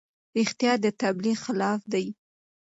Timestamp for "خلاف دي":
1.45-2.05